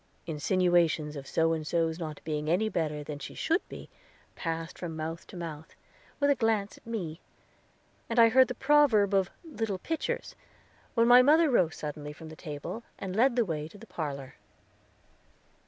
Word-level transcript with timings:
Insinuations 0.25 1.15
of 1.15 1.27
So 1.27 1.53
and 1.53 1.67
So's 1.67 1.99
not 1.99 2.21
being 2.23 2.49
any 2.49 2.69
better 2.69 3.03
than 3.03 3.19
she 3.19 3.35
should 3.35 3.61
be 3.69 3.87
passed 4.33 4.79
from 4.79 4.95
mouth 4.95 5.27
to 5.27 5.37
mouth, 5.37 5.75
with 6.19 6.31
a 6.31 6.35
glance 6.35 6.79
at 6.79 6.87
me; 6.87 7.21
and 8.09 8.17
I 8.17 8.29
heard 8.29 8.47
the 8.47 8.55
proverb 8.55 9.13
of 9.13 9.29
"Little 9.43 9.77
pitchers," 9.77 10.33
when 10.95 11.07
mother 11.23 11.51
rose 11.51 11.75
suddenly 11.75 12.13
from 12.13 12.29
the 12.29 12.35
table, 12.35 12.81
and 12.97 13.15
led 13.15 13.35
the 13.35 13.45
way 13.45 13.67
to 13.67 13.77
the 13.77 13.85
parlor. 13.85 14.37